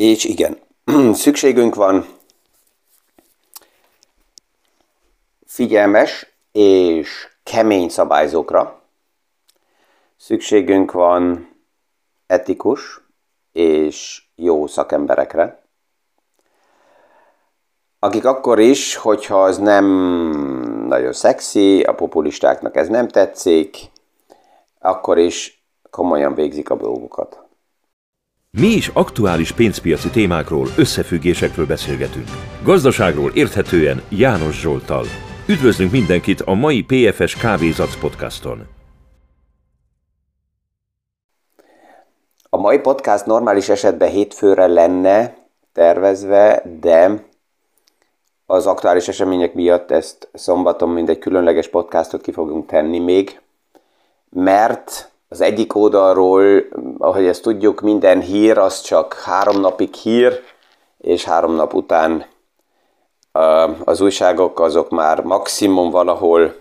És 0.00 0.24
igen, 0.24 0.58
szükségünk 1.12 1.74
van 1.74 2.06
figyelmes 5.46 6.26
és 6.52 7.28
kemény 7.42 7.88
szabályzókra, 7.88 8.82
szükségünk 10.16 10.92
van 10.92 11.50
etikus 12.26 13.00
és 13.52 14.22
jó 14.34 14.66
szakemberekre, 14.66 15.62
akik 17.98 18.24
akkor 18.24 18.58
is, 18.58 18.94
hogyha 18.94 19.42
az 19.42 19.58
nem 19.58 19.86
nagyon 20.86 21.12
szexi, 21.12 21.82
a 21.82 21.94
populistáknak 21.94 22.76
ez 22.76 22.88
nem 22.88 23.08
tetszik, 23.08 23.76
akkor 24.78 25.18
is 25.18 25.64
komolyan 25.90 26.34
végzik 26.34 26.70
a 26.70 26.76
dolgokat. 26.76 27.49
Mi 28.58 28.66
is 28.66 28.88
aktuális 28.88 29.52
pénzpiaci 29.52 30.10
témákról, 30.10 30.66
összefüggésekről 30.76 31.66
beszélgetünk. 31.66 32.26
Gazdaságról 32.64 33.30
érthetően 33.34 34.02
János 34.08 34.60
Zsoltal. 34.60 35.04
Üdvözlünk 35.48 35.90
mindenkit 35.90 36.40
a 36.40 36.54
mai 36.54 36.84
PFS 36.84 37.36
Kávézac 37.36 38.00
podcaston. 38.00 38.66
A 42.48 42.56
mai 42.56 42.78
podcast 42.78 43.26
normális 43.26 43.68
esetben 43.68 44.10
hétfőre 44.10 44.66
lenne 44.66 45.36
tervezve, 45.72 46.62
de 46.80 47.24
az 48.46 48.66
aktuális 48.66 49.08
események 49.08 49.54
miatt 49.54 49.90
ezt 49.90 50.28
szombaton 50.32 50.88
mindegy 50.88 51.18
különleges 51.18 51.68
podcastot 51.68 52.20
ki 52.20 52.32
fogunk 52.32 52.66
tenni 52.66 52.98
még, 52.98 53.40
mert 54.30 55.09
az 55.32 55.40
egyik 55.40 55.74
oldalról, 55.74 56.62
ahogy 56.98 57.26
ezt 57.26 57.42
tudjuk, 57.42 57.80
minden 57.80 58.20
hír 58.20 58.58
az 58.58 58.80
csak 58.80 59.14
három 59.14 59.60
napig 59.60 59.94
hír, 59.94 60.40
és 60.98 61.24
három 61.24 61.54
nap 61.54 61.74
után 61.74 62.26
az 63.84 64.00
újságok 64.00 64.60
azok 64.60 64.90
már 64.90 65.22
maximum 65.22 65.90
valahol 65.90 66.54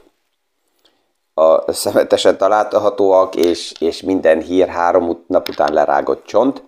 a 1.34 1.72
szemetesen 1.72 2.38
találhatóak, 2.38 3.36
és, 3.36 3.74
és 3.80 4.02
minden 4.02 4.42
hír 4.42 4.68
három 4.68 5.24
nap 5.28 5.50
után 5.50 5.74
lerágott 5.74 6.26
csont. 6.26 6.64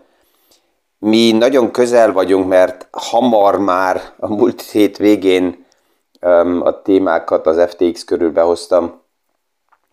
Mi 0.97 1.31
nagyon 1.31 1.71
közel 1.71 2.11
vagyunk, 2.11 2.47
mert 2.47 2.87
hamar 2.91 3.59
már 3.59 4.01
a 4.19 4.27
múlt 4.27 4.61
hét 4.61 4.97
végén 4.97 5.65
a 6.63 6.81
témákat 6.81 7.47
az 7.47 7.69
FTX 7.69 8.03
körül 8.03 8.31
behoztam, 8.31 9.00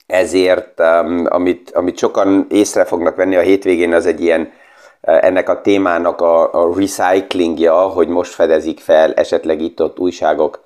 ezért 0.08 0.80
amit, 1.24 1.70
amit 1.70 1.98
sokan 1.98 2.46
észre 2.50 2.84
fognak 2.84 3.16
venni 3.16 3.36
a 3.36 3.40
hétvégén, 3.40 3.92
az 3.92 4.06
egy 4.06 4.20
ilyen 4.20 4.52
ennek 5.00 5.48
a 5.48 5.60
témának 5.60 6.20
a, 6.20 6.52
a 6.52 6.74
recyclingja, 6.76 7.74
hogy 7.74 8.08
most 8.08 8.32
fedezik 8.32 8.80
fel 8.80 9.14
esetleg 9.14 9.60
itt-ott 9.60 9.98
újságok, 9.98 10.64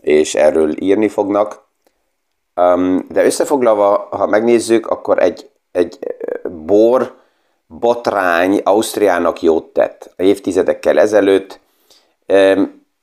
és 0.00 0.34
erről 0.34 0.82
írni 0.82 1.08
fognak. 1.08 1.62
De 3.08 3.24
összefoglalva, 3.24 4.08
ha 4.10 4.26
megnézzük, 4.26 4.86
akkor 4.86 5.18
egy, 5.18 5.50
egy 5.72 5.98
bor 6.66 7.14
botrány 7.66 8.60
Ausztriának 8.64 9.42
jót 9.42 9.64
tett 9.64 10.10
évtizedekkel 10.16 10.98
ezelőtt, 10.98 11.60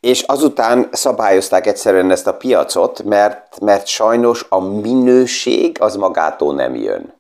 és 0.02 0.22
azután 0.22 0.90
szabályozták 0.92 1.68
egyszerűen 1.68 2.12
ezt 2.12 2.28
a 2.28 2.34
piacot, 2.34 3.04
mert, 3.04 3.60
mert 3.60 3.88
sajnos 3.88 4.46
a 4.50 4.60
minőség 4.60 5.78
az 5.80 5.96
magától 5.96 6.54
nem 6.54 6.76
jön. 6.76 7.14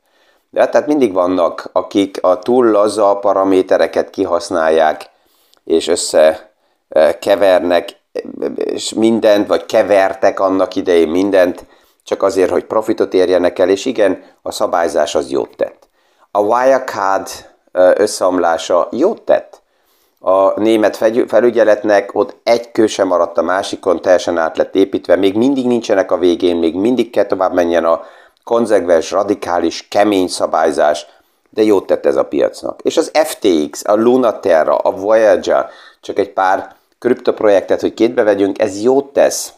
De 0.49 0.69
tehát 0.69 0.87
mindig 0.87 1.13
vannak, 1.13 1.69
akik 1.71 2.17
a 2.21 2.39
túl 2.39 2.71
laza 2.71 3.15
paramétereket 3.15 4.09
kihasználják, 4.09 5.09
és 5.63 5.87
összekevernek 5.87 7.99
és 8.55 8.93
mindent, 8.93 9.47
vagy 9.47 9.65
kevertek 9.65 10.39
annak 10.39 10.75
idején 10.75 11.07
mindent, 11.07 11.65
csak 12.03 12.23
azért, 12.23 12.51
hogy 12.51 12.65
profitot 12.65 13.13
érjenek 13.13 13.59
el, 13.59 13.69
és 13.69 13.85
igen, 13.85 14.23
a 14.41 14.51
szabályzás 14.51 15.15
az 15.15 15.29
jót 15.29 15.55
tett. 15.55 15.87
A 16.31 16.39
Wirecard 16.39 17.27
összeomlása 17.95 18.87
jót 18.91 19.21
tett. 19.21 19.60
A 20.23 20.59
német 20.59 20.95
felügyeletnek 21.27 22.09
ott 22.13 22.35
egy 22.43 22.71
kő 22.71 22.87
sem 22.87 23.07
maradt 23.07 23.37
a 23.37 23.41
másikon, 23.41 24.01
teljesen 24.01 24.37
át 24.37 24.57
lett 24.57 24.75
építve, 24.75 25.15
még 25.15 25.35
mindig 25.35 25.67
nincsenek 25.67 26.11
a 26.11 26.17
végén, 26.17 26.55
még 26.55 26.75
mindig 26.75 27.09
kell 27.09 27.25
tovább 27.25 27.53
menjen 27.53 27.85
a 27.85 28.01
konzekvens, 28.43 29.11
radikális, 29.11 29.87
kemény 29.87 30.27
szabályzás, 30.27 31.05
de 31.49 31.63
jót 31.63 31.85
tett 31.85 32.05
ez 32.05 32.15
a 32.15 32.25
piacnak. 32.25 32.79
És 32.83 32.97
az 32.97 33.11
FTX, 33.13 33.83
a 33.85 33.95
Lunaterra, 33.95 34.75
a 34.75 34.91
Voyager, 34.91 35.69
csak 36.01 36.19
egy 36.19 36.29
pár 36.29 36.75
kriptoprojektet, 36.99 37.81
hogy 37.81 37.93
kétbe 37.93 38.23
vegyünk, 38.23 38.61
ez 38.61 38.81
jót 38.81 39.13
tesz 39.13 39.53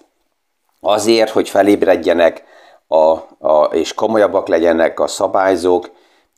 azért, 0.81 1.29
hogy 1.29 1.49
felébredjenek 1.49 2.43
a, 2.87 3.11
a, 3.47 3.69
és 3.71 3.93
komolyabbak 3.93 4.47
legyenek 4.47 4.99
a 4.99 5.07
szabályzók, 5.07 5.89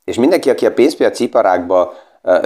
és 0.03 0.17
mindenki, 0.17 0.49
aki 0.49 0.65
a 0.65 0.73
pénzpiaci 0.73 1.23
iparágba 1.23 1.93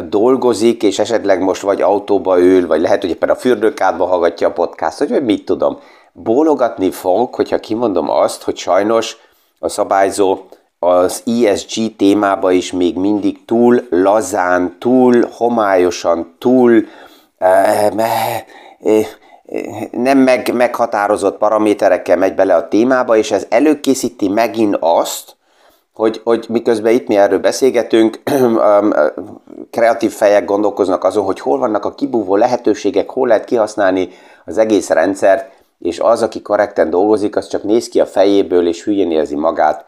dolgozik, 0.09 0.83
és 0.83 0.99
esetleg 0.99 1.41
most 1.41 1.61
vagy 1.61 1.81
autóba 1.81 2.39
ül, 2.39 2.67
vagy 2.67 2.81
lehet, 2.81 3.01
hogy 3.01 3.09
éppen 3.09 3.29
a 3.29 3.35
fürdőkádba 3.35 4.05
hallgatja 4.05 4.47
a 4.47 4.51
podcastot, 4.51 5.09
vagy 5.09 5.23
mit 5.23 5.45
tudom, 5.45 5.79
bólogatni 6.11 6.91
fog, 6.91 7.35
hogyha 7.35 7.59
kimondom 7.59 8.09
azt, 8.09 8.43
hogy 8.43 8.57
sajnos 8.57 9.17
a 9.59 9.69
szabályzó 9.69 10.37
az 10.79 11.23
ESG 11.43 11.95
témába 11.95 12.51
is 12.51 12.71
még 12.71 12.97
mindig 12.97 13.45
túl 13.45 13.81
lazán, 13.89 14.75
túl 14.79 15.27
homályosan, 15.31 16.35
túl 16.37 16.85
eh, 17.37 17.85
eh, 17.87 19.05
nem 19.91 20.17
meg, 20.17 20.53
meghatározott 20.53 21.37
paraméterekkel 21.37 22.17
megy 22.17 22.35
bele 22.35 22.55
a 22.55 22.67
témába, 22.67 23.17
és 23.17 23.31
ez 23.31 23.45
előkészíti 23.49 24.27
megint 24.27 24.77
azt, 24.79 25.35
hogy, 25.99 26.21
hogy 26.23 26.45
miközben 26.49 26.93
itt 26.93 27.07
mi 27.07 27.15
erről 27.15 27.39
beszélgetünk, 27.39 28.19
um, 28.31 28.93
kreatív 29.71 30.11
fejek 30.11 30.45
gondolkoznak 30.45 31.03
azon, 31.03 31.25
hogy 31.25 31.39
hol 31.39 31.57
vannak 31.57 31.85
a 31.85 31.95
kibúvó 31.95 32.35
lehetőségek, 32.35 33.09
hol 33.09 33.27
lehet 33.27 33.45
kihasználni 33.45 34.09
az 34.45 34.57
egész 34.57 34.89
rendszert, 34.89 35.51
és 35.79 35.99
az, 35.99 36.21
aki 36.21 36.41
korrekten 36.41 36.89
dolgozik, 36.89 37.35
az 37.35 37.47
csak 37.47 37.63
néz 37.63 37.87
ki 37.89 37.99
a 37.99 38.05
fejéből, 38.05 38.67
és 38.67 38.83
hülyén 38.83 39.11
érzi 39.11 39.35
magát. 39.35 39.85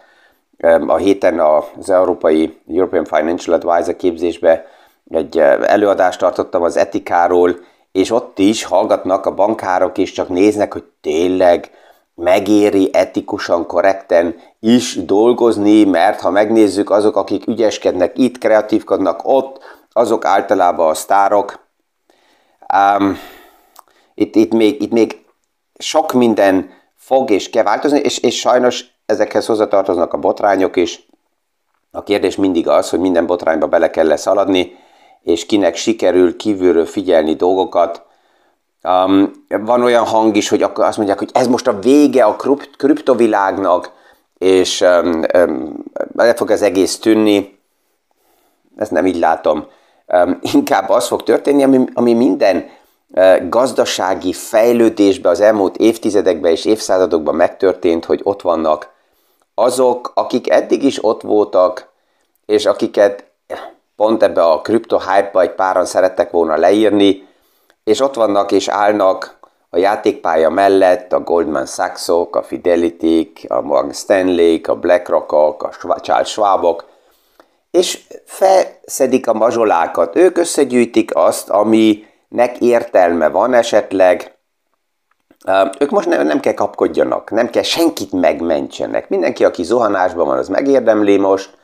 A 0.88 0.96
héten 0.96 1.40
az 1.40 1.90
Európai 1.90 2.58
European 2.68 3.06
Financial 3.06 3.60
Advisor 3.62 3.96
képzésbe 3.96 4.66
egy 5.10 5.38
előadást 5.38 6.20
tartottam 6.20 6.62
az 6.62 6.78
etikáról, 6.78 7.56
és 7.92 8.12
ott 8.12 8.40
is 8.40 8.64
hallgatnak 8.64 9.26
a 9.26 9.34
bankárok, 9.34 9.98
és 9.98 10.12
csak 10.12 10.30
néznek, 10.30 10.74
hogy 10.74 10.84
tényleg 11.02 11.72
megéri 12.16 12.90
etikusan, 12.94 13.66
korrekten 13.66 14.36
is 14.64 15.06
dolgozni, 15.06 15.84
mert 15.84 16.22
ha 16.22 16.30
megnézzük 16.30 16.90
azok, 16.90 17.16
akik 17.16 17.48
ügyeskednek 17.48 18.18
itt, 18.18 18.38
kreatívkodnak 18.38 19.20
ott, 19.24 19.60
azok 19.92 20.26
általában 20.26 20.90
a 20.90 20.94
sztárok. 20.94 21.60
Um, 22.74 23.18
itt, 24.14 24.36
itt, 24.36 24.52
még, 24.52 24.82
itt 24.82 24.92
még 24.92 25.26
sok 25.78 26.12
minden 26.12 26.70
fog 26.96 27.30
és 27.30 27.50
kell 27.50 27.64
változni, 27.64 28.00
és, 28.00 28.18
és 28.18 28.40
sajnos 28.40 28.86
ezekhez 29.06 29.46
hozzatartoznak 29.46 30.14
a 30.14 30.18
botrányok 30.18 30.76
is. 30.76 31.08
A 31.92 32.04
kérdés 32.04 32.36
mindig 32.36 32.68
az, 32.68 32.90
hogy 32.90 33.00
minden 33.00 33.26
botrányba 33.26 33.68
bele 33.68 33.90
kell 33.90 34.16
szaladni, 34.16 34.76
és 35.22 35.46
kinek 35.46 35.76
sikerül 35.76 36.36
kívülről 36.36 36.86
figyelni 36.86 37.34
dolgokat. 37.34 38.06
Um, 38.84 39.32
van 39.48 39.84
olyan 39.84 40.06
hang 40.06 40.36
is, 40.36 40.50
hogy 40.50 40.62
azt 40.74 40.98
mondják, 40.98 41.20
hogy 41.20 41.30
ez 41.34 41.48
most 41.48 41.68
a 41.68 41.80
vége 41.80 42.24
a 42.24 42.36
kriptovilágnak, 42.78 44.00
és 44.42 44.82
um, 44.82 45.22
um, 45.38 45.84
le 46.16 46.36
fog 46.36 46.50
az 46.50 46.62
egész 46.62 47.00
tűnni. 47.00 47.60
Ezt 48.76 48.92
nem 48.92 49.06
így 49.06 49.20
látom. 49.20 49.68
Um, 50.08 50.40
inkább 50.54 50.90
az 50.90 51.08
fog 51.08 51.24
történni, 51.24 51.64
ami, 51.64 51.86
ami 51.94 52.14
minden 52.14 52.70
gazdasági 53.50 54.34
fejlődésben 54.34 55.32
az 55.32 55.40
elmúlt 55.40 55.78
évtizedekben 55.78 56.52
és 56.52 56.66
évszázadokban 56.66 57.36
megtörtént, 57.36 58.06
hogy 58.06 58.20
ott 58.24 58.42
vannak 58.42 58.90
azok, 59.54 60.12
akik 60.14 60.50
eddig 60.50 60.84
is 60.84 61.04
ott 61.04 61.22
voltak, 61.22 61.90
és 62.46 62.66
akiket 62.66 63.26
pont 63.96 64.24
ebbe 64.24 64.44
a 64.44 64.62
kripto 64.62 65.00
hype 65.00 65.40
egy 65.40 65.56
páran 65.56 65.86
szerettek 65.86 66.32
volna 66.32 66.58
leírni, 66.58 67.28
és 67.84 68.00
ott 68.00 68.16
vannak 68.16 68.52
és 68.52 68.68
állnak 68.68 69.40
a 69.74 69.78
játékpálya 69.78 70.50
mellett 70.50 71.14
a 71.14 71.20
Goldman 71.20 71.66
Sachsok, 71.66 72.36
a 72.36 72.44
fidelity 72.44 73.32
a 73.48 73.62
Morgan 73.62 73.94
stanley 73.94 74.60
a 74.64 74.76
BlackRockok, 74.76 75.64
a 75.82 76.00
Charles 76.00 76.30
Schwabok, 76.30 76.86
és 77.72 78.00
felszedik 78.26 79.28
a 79.28 79.34
mazsolákat. 79.34 80.16
Ők 80.16 80.38
összegyűjtik 80.38 81.16
azt, 81.16 81.50
ami 81.50 82.06
nek 82.28 82.60
értelme 82.60 83.30
van 83.30 83.54
esetleg, 83.54 84.36
ők 85.80 85.90
most 85.90 86.08
nem, 86.08 86.26
nem 86.26 86.40
kell 86.40 86.54
kapkodjanak, 86.54 87.32
nem 87.32 87.50
kell 87.50 87.64
senkit 87.64 88.12
megmentsenek. 88.12 89.10
Mindenki, 89.10 89.46
aki 89.46 89.64
zuhanásban 89.64 90.26
van, 90.26 90.38
az 90.38 90.48
megérdemli 90.48 91.18
most, 91.18 91.58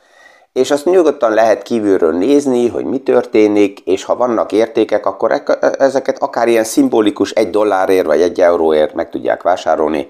és 0.53 0.71
azt 0.71 0.85
nyugodtan 0.85 1.31
lehet 1.31 1.63
kívülről 1.63 2.13
nézni, 2.13 2.67
hogy 2.67 2.85
mi 2.85 2.99
történik, 2.99 3.79
és 3.79 4.03
ha 4.03 4.15
vannak 4.15 4.51
értékek, 4.51 5.05
akkor 5.05 5.31
e- 5.31 5.75
ezeket 5.79 6.21
akár 6.21 6.47
ilyen 6.47 6.63
szimbolikus 6.63 7.31
egy 7.31 7.49
dollárért 7.49 8.05
vagy 8.05 8.21
egy 8.21 8.41
euróért 8.41 8.93
meg 8.93 9.09
tudják 9.09 9.43
vásárolni. 9.43 10.09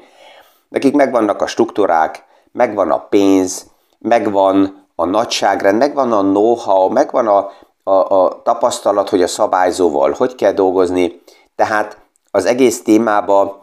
Nekik 0.70 0.96
megvannak 0.96 1.42
a 1.42 1.48
struktúrák, 1.48 2.24
megvan 2.52 2.92
a 2.92 3.00
pénz, 3.00 3.66
megvan 4.00 4.86
a 4.96 5.06
nagyságrend, 5.06 5.78
megvan 5.78 6.12
a 6.12 6.22
know-how, 6.22 6.90
megvan 6.90 7.28
a, 7.28 7.52
a, 7.84 7.92
a 7.92 8.42
tapasztalat, 8.44 9.10
hogy 9.10 9.22
a 9.22 9.28
szabályzóval 9.28 10.12
hogy 10.12 10.36
kell 10.36 10.52
dolgozni. 10.52 11.22
Tehát 11.56 11.98
az 12.32 12.46
egész 12.46 12.84
témában 12.84 13.56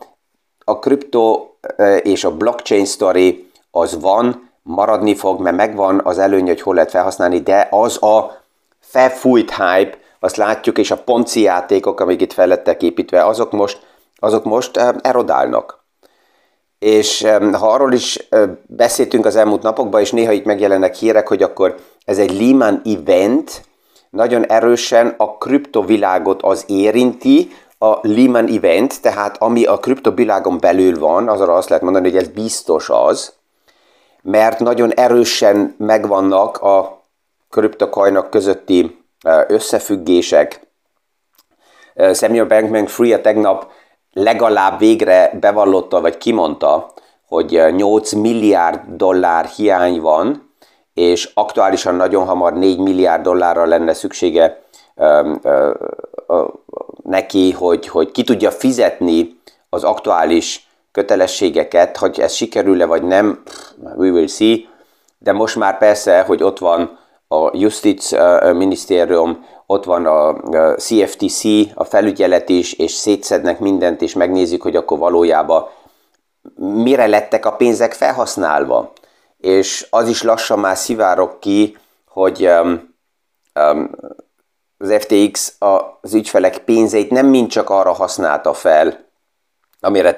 a 0.65 0.79
kripto 0.79 1.47
és 2.03 2.25
a 2.25 2.37
blockchain 2.37 2.85
story 2.85 3.51
az 3.71 4.01
van, 4.01 4.44
maradni 4.65 5.15
fog, 5.15 5.41
mert 5.41 5.57
megvan 5.57 6.01
az 6.05 6.19
előny, 6.19 6.47
hogy 6.47 6.61
hol 6.61 6.75
lehet 6.75 6.91
felhasználni, 6.91 7.41
de 7.41 7.69
az 7.71 8.03
a 8.03 8.43
felfújt 8.81 9.51
hype, 9.51 9.99
azt 10.21 10.37
látjuk, 10.37 10.79
és 10.79 10.91
a 10.91 10.97
ponci 10.97 11.41
játékok, 11.41 12.01
amik 12.01 12.21
itt 12.21 12.33
fel 12.33 12.63
építve, 12.79 13.25
azok 13.25 13.53
most, 13.53 13.87
azok 14.17 14.45
most 14.45 14.77
erodálnak. 15.01 15.85
És 16.79 17.27
ha 17.53 17.73
arról 17.73 17.93
is 17.93 18.29
beszéltünk 18.67 19.27
az 19.27 19.37
elmúlt 19.37 19.63
napokban, 19.63 20.01
és 20.01 20.13
néha 20.13 20.33
itt 20.33 20.45
megjelennek 20.45 20.95
hírek, 20.95 21.29
hogy 21.29 21.43
akkor 21.43 21.75
ez 22.05 22.19
egy 22.19 22.41
Lehman 22.41 22.83
event, 22.85 23.65
nagyon 24.11 24.45
erősen 24.45 25.15
a 25.17 25.39
kriptovilágot 25.39 26.43
az 26.43 26.65
érinti, 26.67 27.51
a 27.79 27.99
Lehman 28.03 28.47
event, 28.47 29.01
tehát 29.03 29.37
ami 29.39 29.65
a 29.65 29.79
kriptovilágon 29.79 30.59
belül 30.61 30.99
van, 30.99 31.29
azra 31.29 31.55
azt 31.55 31.69
lehet 31.69 31.85
mondani, 31.85 32.11
hogy 32.11 32.19
ez 32.19 32.29
biztos 32.29 32.91
az, 32.91 33.33
mert 34.25 34.59
nagyon 34.59 34.93
erősen 34.93 35.75
megvannak 35.79 36.63
a 36.63 37.03
kriptokajnak 37.51 38.31
közötti 38.31 39.05
összefüggések. 39.47 40.61
Samuel 42.13 42.47
Bankman-Fried 42.47 43.21
tegnap 43.21 43.71
legalább 44.13 44.79
végre 44.79 45.31
bevallotta, 45.41 46.01
vagy 46.01 46.19
kimondta, 46.19 46.93
hogy 47.27 47.63
8 47.77 48.13
milliárd 48.13 48.81
dollár 48.87 49.45
hiány 49.45 50.01
van, 50.01 50.53
és 50.95 51.31
aktuálisan 51.35 51.95
nagyon 51.95 52.27
hamar 52.27 52.53
4 52.53 52.79
milliárd 52.79 53.23
dollárra 53.23 53.65
lenne 53.65 53.93
szüksége 53.93 54.63
neki, 57.03 57.53
hogy, 57.53 57.89
hogy 57.89 58.11
ki 58.11 58.25
tudja 58.25 58.51
fizetni 58.51 59.41
az 59.69 59.85
aktuális 59.85 60.64
kötelességeket, 60.95 61.97
hogy 61.97 62.21
ez 62.21 62.33
sikerül-e 62.33 62.87
vagy 62.87 63.03
nem, 63.03 63.43
we 63.97 64.11
will 64.11 64.27
see, 64.27 64.57
de 65.19 65.33
most 65.33 65.57
már 65.57 65.79
persze, 65.79 66.23
hogy 66.23 66.43
ott 66.43 66.59
van 66.59 66.99
a 67.29 67.57
Justice 67.57 68.53
Minisztérium, 68.53 69.47
ott 69.67 69.85
van 69.85 70.07
a 70.07 70.35
CFTC, 70.77 71.43
a 71.75 71.85
felügyelet 71.85 72.49
is, 72.49 72.73
és 72.73 72.93
szétszednek 72.93 73.59
mindent, 73.59 74.03
és 74.03 74.15
megnézik, 74.15 74.63
hogy 74.63 74.77
akkor 74.77 74.99
valójában 74.99 75.69
mire 76.57 77.07
lettek 77.07 77.47
a 77.47 77.57
pénzek 77.57 77.93
felhasználva. 77.93 78.93
És 79.39 79.87
az 79.91 80.09
is 80.09 80.23
lassan 80.23 80.59
már 80.59 80.77
szivárok 80.77 81.41
ki, 81.41 81.77
hogy 82.09 82.47
um, 82.47 82.95
um, 83.55 83.91
az 84.79 84.93
FTX 84.99 85.57
az 86.01 86.15
ügyfelek 86.15 86.59
pénzeit 86.59 87.11
nem 87.11 87.27
mind 87.27 87.49
csak 87.49 87.71
arra 87.71 87.93
használta 87.93 88.53
fel, 88.53 89.04
amire 89.85 90.15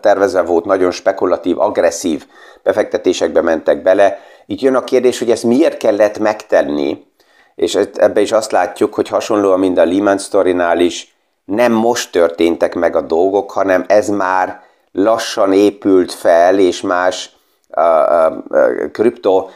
tervezve, 0.00 0.42
volt, 0.42 0.64
nagyon 0.64 0.90
spekulatív, 0.90 1.58
agresszív 1.58 2.26
befektetésekbe 2.62 3.40
mentek 3.40 3.82
bele. 3.82 4.18
Itt 4.46 4.60
jön 4.60 4.74
a 4.74 4.84
kérdés, 4.84 5.18
hogy 5.18 5.30
ezt 5.30 5.44
miért 5.44 5.76
kellett 5.76 6.18
megtenni, 6.18 7.06
és 7.54 7.74
ebbe 7.94 8.20
is 8.20 8.32
azt 8.32 8.52
látjuk, 8.52 8.94
hogy 8.94 9.08
hasonlóan, 9.08 9.58
mint 9.58 9.78
a 9.78 9.84
Lehman 9.84 10.18
Story-nál 10.18 10.80
is, 10.80 11.14
nem 11.44 11.72
most 11.72 12.12
történtek 12.12 12.74
meg 12.74 12.96
a 12.96 13.00
dolgok, 13.00 13.50
hanem 13.50 13.84
ez 13.88 14.08
már 14.08 14.60
lassan 14.92 15.52
épült 15.52 16.12
fel, 16.12 16.58
és 16.58 16.80
más 16.80 17.36
uh, 17.68 18.36
uh, 18.48 18.90
kripto 18.90 19.48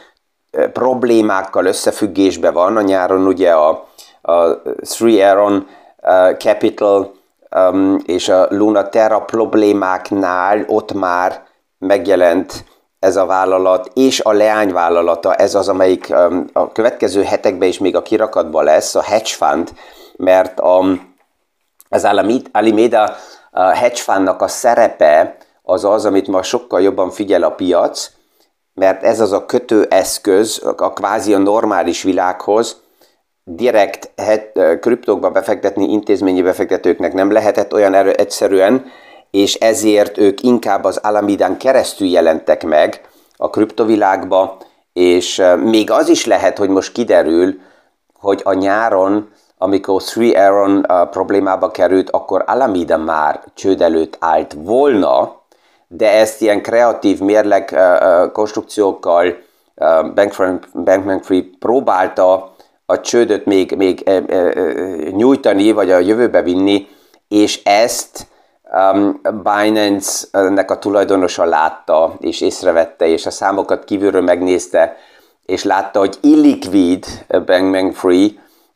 problémákkal 0.73 1.65
összefüggésben 1.65 2.53
van. 2.53 2.77
A 2.77 2.81
nyáron 2.81 3.27
ugye 3.27 3.51
a, 3.51 3.87
a 4.21 4.61
Three 4.81 5.29
Aaron 5.29 5.67
uh, 6.01 6.37
Capital 6.37 7.11
és 8.05 8.29
a 8.29 8.47
Luna 8.49 8.89
Terra 8.89 9.19
problémáknál 9.19 10.63
ott 10.67 10.93
már 10.93 11.43
megjelent 11.77 12.65
ez 12.99 13.15
a 13.15 13.25
vállalat, 13.25 13.91
és 13.93 14.19
a 14.19 14.31
leányvállalata, 14.31 15.35
ez 15.35 15.55
az, 15.55 15.69
amelyik 15.69 16.13
a 16.53 16.71
következő 16.71 17.23
hetekben 17.23 17.67
is 17.67 17.79
még 17.79 17.95
a 17.95 18.01
kirakatban 18.01 18.63
lesz, 18.63 18.95
a 18.95 19.01
hedge 19.01 19.29
fund, 19.29 19.73
mert 20.15 20.59
a, 20.59 20.83
az 21.89 22.05
Alameda 22.51 23.15
hedge 23.51 23.95
fundnak 23.95 24.41
a 24.41 24.47
szerepe 24.47 25.37
az 25.63 25.85
az, 25.85 26.05
amit 26.05 26.27
ma 26.27 26.43
sokkal 26.43 26.81
jobban 26.81 27.09
figyel 27.09 27.43
a 27.43 27.51
piac, 27.51 28.11
mert 28.73 29.03
ez 29.03 29.19
az 29.19 29.31
a 29.31 29.45
kötőeszköz 29.45 30.61
a 30.77 30.93
kvázi 30.93 31.33
a 31.33 31.37
normális 31.37 32.03
világhoz, 32.03 32.80
direkt 33.43 34.11
kriptókba 34.79 35.31
befektetni 35.31 35.91
intézményi 35.91 36.41
befektetőknek 36.41 37.13
nem 37.13 37.31
lehetett 37.31 37.73
olyan 37.73 37.93
erő, 37.93 38.11
egyszerűen, 38.11 38.85
és 39.31 39.55
ezért 39.55 40.17
ők 40.17 40.41
inkább 40.41 40.83
az 40.83 40.97
Alamidán 40.97 41.57
keresztül 41.57 42.07
jelentek 42.07 42.63
meg 42.63 43.01
a 43.37 43.49
kriptovilágba, 43.49 44.57
és 44.93 45.41
még 45.63 45.91
az 45.91 46.09
is 46.09 46.25
lehet, 46.25 46.57
hogy 46.57 46.69
most 46.69 46.91
kiderül, 46.91 47.59
hogy 48.19 48.41
a 48.43 48.53
nyáron, 48.53 49.29
amikor 49.57 50.03
Three 50.03 50.45
Aaron 50.45 50.85
problémába 51.11 51.71
került, 51.71 52.09
akkor 52.09 52.43
Alameda 52.47 52.97
már 52.97 53.39
csőd 53.53 53.81
előtt 53.81 54.17
állt 54.19 54.55
volna, 54.57 55.39
de 55.87 56.11
ezt 56.11 56.41
ilyen 56.41 56.61
kreatív 56.61 57.19
mérleg 57.19 57.79
konstrukciókkal 58.33 59.35
Bankman-Fried 60.73 61.45
próbálta 61.59 62.50
a 62.91 63.01
csődöt 63.01 63.45
még, 63.45 63.75
még 63.77 64.01
e, 64.05 64.11
e, 64.11 64.53
nyújtani, 65.11 65.71
vagy 65.71 65.91
a 65.91 65.99
jövőbe 65.99 66.41
vinni, 66.41 66.87
és 67.27 67.63
ezt 67.63 68.27
um, 68.93 69.21
Binance-nek 69.43 70.71
a 70.71 70.79
tulajdonosa 70.79 71.45
látta, 71.45 72.15
és 72.19 72.41
észrevette, 72.41 73.07
és 73.07 73.25
a 73.25 73.31
számokat 73.31 73.83
kívülről 73.83 74.21
megnézte, 74.21 74.97
és 75.45 75.63
látta, 75.63 75.99
hogy 75.99 76.17
illikvid 76.21 77.05
Bang 77.45 77.93
Free, 77.93 78.27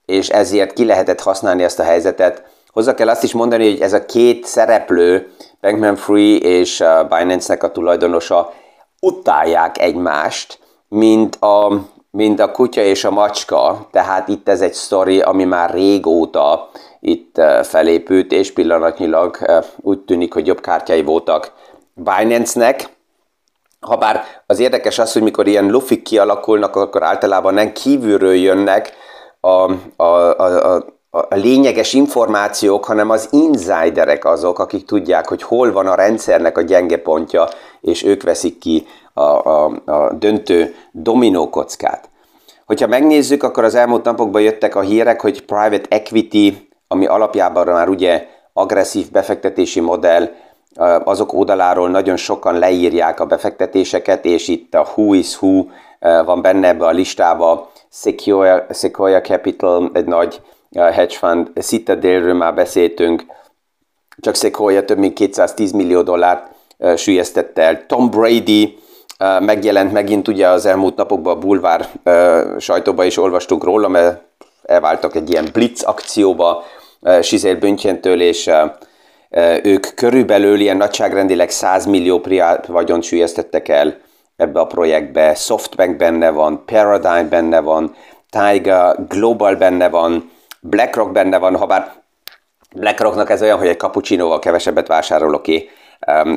és 0.06 0.30
ezért 0.30 0.74
ki 0.74 0.86
lehetett 0.86 1.22
használni 1.22 1.63
ezt 1.63 1.80
a 1.80 1.84
helyzetet. 1.84 2.44
Hozzá 2.68 2.94
kell 2.94 3.10
azt 3.10 3.24
is 3.24 3.34
mondani, 3.34 3.70
hogy 3.70 3.82
ez 3.82 3.94
a 3.94 4.06
két 4.06 4.46
szereplő, 4.46 5.32
Bankman 5.62 5.96
Free 5.96 6.38
és 6.38 6.84
Binance-nek 7.10 7.63
a 7.63 7.72
tulajdonosa 7.72 8.54
utálják 9.00 9.80
egymást, 9.80 10.60
mint 10.88 11.36
a 11.36 11.86
mint 12.16 12.40
a 12.40 12.52
kutya 12.52 12.82
és 12.82 13.04
a 13.04 13.12
macska, 13.12 13.88
tehát 13.92 14.28
itt 14.28 14.50
ez 14.50 14.62
egy 14.62 14.74
sztori, 14.74 15.22
ami 15.22 15.44
már 15.44 15.74
régóta 15.74 16.70
itt 17.00 17.42
felépült, 17.64 18.32
és 18.32 18.54
pillanatnyilag 18.54 19.38
úgy 19.76 20.00
tűnik, 20.00 20.34
hogy 20.34 20.48
jobb 20.48 20.62
kártyái 20.62 21.04
voltak 21.04 21.52
Binance-nek, 21.94 22.94
Habár 23.80 24.24
az 24.46 24.60
érdekes 24.60 25.00
az, 25.00 25.14
hogy 25.14 25.22
mikor 25.22 25.48
ilyen 25.48 25.70
lufik 25.70 26.02
kialakulnak, 26.02 26.76
akkor 26.76 27.04
általában 27.04 27.54
nem 27.54 27.72
kívülről 27.72 28.36
jönnek 28.36 28.94
a, 29.40 29.72
a, 29.96 30.04
a, 30.04 30.74
a, 30.74 30.86
a 31.10 31.36
lényeges 31.36 31.94
információk, 31.94 32.86
hanem 32.86 33.10
az 33.10 33.28
insiderek 33.32 34.26
azok, 34.26 34.60
akik 34.60 34.86
tudják, 34.86 35.28
hogy 35.28 35.44
hol 35.44 35.72
van 35.72 35.88
a 35.88 35.96
rendszernek 35.96 36.58
a 36.58 36.62
gyenge 36.62 36.98
pontja, 36.98 37.48
és 37.82 38.04
ők 38.04 38.24
veszik 38.24 38.58
ki 38.58 38.88
a, 39.18 39.22
a, 39.22 39.82
a 39.86 40.14
döntő 40.14 40.76
dominókockát. 40.92 42.10
Hogyha 42.66 42.88
megnézzük, 42.88 43.44
akkor 43.44 43.64
az 43.64 43.76
elmúlt 43.76 44.04
napokban 44.04 44.42
jöttek 44.42 44.76
a 44.76 44.82
hírek, 44.82 45.22
hogy 45.22 45.46
private 45.46 45.96
equity, 45.96 46.68
ami 46.88 47.06
alapjában 47.06 47.68
már 47.68 47.90
ugye 47.90 48.28
agresszív 48.54 49.12
befektetési 49.12 49.80
modell, 49.80 50.30
azok 51.04 51.34
oldaláról 51.34 51.90
nagyon 51.90 52.18
sokan 52.18 52.60
leírják 52.60 53.20
a 53.20 53.26
befektetéseket, 53.26 54.26
és 54.26 54.48
itt 54.48 54.74
a 54.74 54.88
who 54.96 55.14
is 55.14 55.42
who 55.42 55.66
van 56.00 56.42
benne 56.42 56.68
ebbe 56.68 56.86
a 56.86 56.92
listába, 56.92 57.72
Sequoia, 57.92 58.66
Sequoia 58.70 59.22
Capital, 59.22 59.92
egy 59.94 60.06
nagy 60.06 60.42
hedge 60.74 61.16
fund, 61.16 61.52
Citadelről 61.62 62.34
már 62.34 62.54
beszéltünk, 62.54 63.26
csak 64.18 64.36
Sequoia 64.36 64.86
több 64.86 64.98
mint 64.98 65.14
210 65.14 65.72
millió 65.72 66.02
dollárt 66.02 66.52
sülyeztett 66.96 67.58
el. 67.58 67.86
Tom 67.86 68.10
Brady 68.10 68.78
megjelent 69.40 69.92
megint 69.92 70.28
ugye 70.28 70.48
az 70.48 70.66
elmúlt 70.66 70.96
napokban 70.96 71.36
a 71.36 71.40
bulvár 71.40 71.88
sajtóba 72.60 73.04
is 73.04 73.18
olvastunk 73.18 73.64
róla, 73.64 73.88
mert 73.88 74.22
elváltak 74.64 75.16
egy 75.16 75.30
ilyen 75.30 75.50
blitz 75.54 75.84
akcióba 75.84 76.64
Sizél 77.22 77.56
Böntyentől, 77.56 78.22
és 78.22 78.50
ők 79.64 79.94
körülbelül 79.96 80.60
ilyen 80.60 80.78
nagyságrendileg 80.78 81.50
100 81.50 81.86
millió 81.86 82.20
priát 82.20 82.66
vagyont 82.66 83.04
sülyeztettek 83.04 83.68
el 83.68 83.98
ebbe 84.36 84.60
a 84.60 84.66
projektbe, 84.66 85.36
Softbank 85.36 85.98
benne 85.98 86.30
van, 86.30 86.64
Paradigm 86.66 87.30
benne 87.30 87.60
van, 87.60 87.96
Tiger, 88.30 88.96
Global 89.08 89.56
benne 89.56 89.90
van, 89.90 90.32
BlackRock 90.62 91.12
benne 91.12 91.38
van, 91.38 91.56
ha 91.56 91.66
bár 91.66 91.94
BlackRocknak 92.76 93.30
ez 93.30 93.42
olyan, 93.42 93.58
hogy 93.58 93.68
egy 93.68 93.80
cappuccinoval 93.80 94.40
kevesebbet 94.40 94.88
vásárolok 94.88 95.42
ki, 95.42 95.70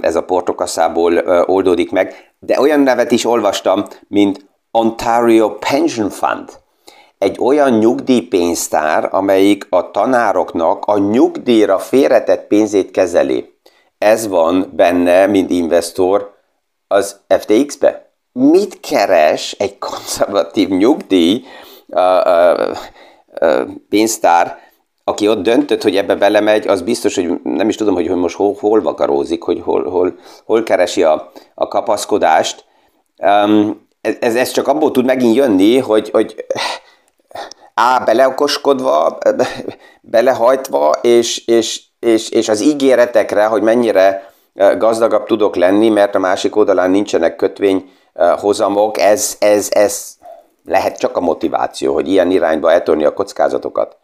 ez 0.00 0.16
a 0.16 0.24
portokasszából 0.24 1.18
oldódik 1.46 1.90
meg, 1.90 2.32
de 2.38 2.60
olyan 2.60 2.80
nevet 2.80 3.10
is 3.10 3.24
olvastam, 3.24 3.84
mint 4.08 4.46
Ontario 4.70 5.50
Pension 5.50 6.10
Fund. 6.10 6.50
Egy 7.18 7.36
olyan 7.40 7.70
nyugdíjpénztár, 7.70 9.08
amelyik 9.10 9.66
a 9.70 9.90
tanároknak 9.90 10.84
a 10.84 10.98
nyugdíjra 10.98 11.78
félretett 11.78 12.46
pénzét 12.46 12.90
kezeli. 12.90 13.56
Ez 13.98 14.28
van 14.28 14.72
benne, 14.76 15.26
mint 15.26 15.50
investor, 15.50 16.34
az 16.88 17.20
FTX-be. 17.28 18.10
Mit 18.32 18.80
keres 18.80 19.52
egy 19.52 19.78
konzervatív 19.78 20.68
nyugdíj 20.68 21.44
uh, 21.86 22.00
uh, 22.24 22.76
uh, 23.40 23.68
pénztár, 23.88 24.58
aki 25.08 25.28
ott 25.28 25.42
döntött, 25.42 25.82
hogy 25.82 25.96
ebbe 25.96 26.14
belemegy, 26.14 26.66
az 26.66 26.82
biztos, 26.82 27.14
hogy 27.14 27.40
nem 27.42 27.68
is 27.68 27.76
tudom, 27.76 27.94
hogy 27.94 28.08
most 28.08 28.36
hol, 28.36 28.56
hol 28.60 28.82
vakarózik, 28.82 29.42
hogy 29.42 29.60
hol, 29.64 29.90
hol, 29.90 30.14
hol 30.44 30.62
keresi 30.62 31.02
a, 31.02 31.32
a 31.54 31.68
kapaszkodást. 31.68 32.64
Um, 33.18 33.86
ez, 34.00 34.34
ez 34.34 34.50
csak 34.50 34.68
abból 34.68 34.90
tud 34.90 35.04
megint 35.04 35.34
jönni, 35.34 35.78
hogy, 35.78 36.10
hogy 36.10 36.46
á, 37.74 37.98
beleokoskodva, 37.98 39.18
belehajtva, 40.00 40.94
és, 41.00 41.46
és, 41.46 41.82
és, 42.00 42.30
és 42.30 42.48
az 42.48 42.62
ígéretekre, 42.62 43.44
hogy 43.44 43.62
mennyire 43.62 44.32
gazdagabb 44.78 45.26
tudok 45.26 45.56
lenni, 45.56 45.88
mert 45.88 46.14
a 46.14 46.18
másik 46.18 46.56
oldalán 46.56 46.90
nincsenek 46.90 47.36
kötvényhozamok, 47.36 48.98
ez, 48.98 49.36
ez, 49.38 49.68
ez 49.70 50.16
lehet 50.64 50.98
csak 50.98 51.16
a 51.16 51.20
motiváció, 51.20 51.94
hogy 51.94 52.08
ilyen 52.08 52.30
irányba 52.30 52.72
eltörni 52.72 53.04
a 53.04 53.12
kockázatokat. 53.12 53.96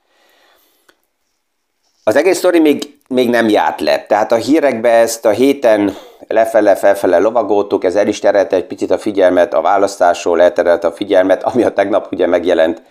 Az 2.07 2.17
egész 2.17 2.39
sztori 2.39 2.59
még, 2.59 2.99
még 3.09 3.29
nem 3.29 3.49
járt 3.49 3.81
le. 3.81 4.05
Tehát 4.07 4.33
a 4.33 4.37
hírekbe 4.37 4.91
ezt 4.91 5.27
a 5.27 5.31
héten 5.31 5.97
lefele-felfele 6.29 7.19
lovagoltuk, 7.19 7.85
ez 7.85 7.95
el 7.95 8.09
is 8.09 8.19
terelte 8.19 8.57
egy 8.57 8.67
picit 8.67 8.91
a 8.91 8.99
figyelmet, 8.99 9.55
a 9.55 9.61
választásról 9.61 10.43
elterelte 10.43 10.87
a 10.87 10.93
figyelmet, 10.93 11.43
ami 11.43 11.63
a 11.63 11.73
tegnap 11.73 12.13
ugye 12.13 12.27
megjelent, 12.27 12.83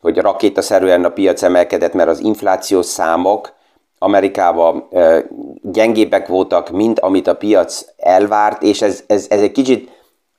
hogy 0.00 0.18
rakétaszerűen 0.18 1.04
a 1.04 1.08
piac 1.08 1.42
emelkedett, 1.42 1.92
mert 1.92 2.08
az 2.08 2.20
inflációs 2.20 2.86
számok 2.86 3.52
Amerikában 3.98 4.88
gyengébbek 5.62 6.26
voltak, 6.26 6.70
mint 6.70 7.00
amit 7.00 7.26
a 7.26 7.36
piac 7.36 7.84
elvárt, 7.96 8.62
és 8.62 8.82
ez, 8.82 9.02
ez, 9.06 9.26
ez 9.28 9.40
egy 9.40 9.52
kicsit 9.52 9.90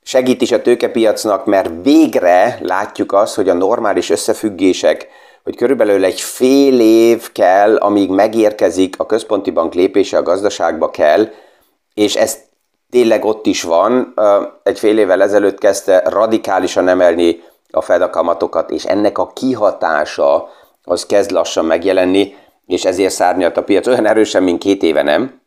segít 0.04 0.42
is 0.42 0.52
a 0.52 0.62
tőkepiacnak, 0.62 1.46
mert 1.46 1.72
végre 1.84 2.58
látjuk 2.62 3.14
azt, 3.14 3.36
hogy 3.36 3.50
a 3.50 3.54
normális 3.54 4.10
összefüggések 4.10 5.08
hogy 5.44 5.56
körülbelül 5.56 6.06
egy 6.06 6.22
fél 6.22 6.80
év 6.80 7.32
kell, 7.32 7.76
amíg 7.76 8.10
megérkezik 8.10 9.00
a 9.00 9.06
központi 9.06 9.52
bank 9.52 9.74
lépése 9.74 10.18
a 10.18 10.24
gazdaságba 10.24 10.90
kell, 10.90 11.28
és 11.94 12.16
ez 12.16 12.38
tényleg 12.90 13.26
ott 13.26 13.46
is 13.46 13.64
van. 13.64 14.14
Egy 14.64 14.80
fél 14.80 14.98
évvel 14.98 15.22
ezelőtt 15.22 15.58
kezdte 15.58 16.04
radikálisan 16.06 16.88
emelni 16.88 17.44
a 17.72 17.82
Fed 17.82 18.02
a 18.02 18.10
kamatokat, 18.10 18.72
és 18.72 18.86
ennek 18.86 19.18
a 19.18 19.28
kihatása 19.28 20.50
az 20.84 21.06
kezd 21.06 21.32
lassan 21.32 21.66
megjelenni, 21.66 22.36
és 22.68 22.86
ezért 22.86 23.14
szárnyalt 23.14 23.58
a 23.58 23.64
piac 23.64 23.88
olyan 23.88 24.06
erősen, 24.06 24.44
mint 24.44 24.60
két 24.60 24.84
éve 24.84 25.02
nem. 25.02 25.42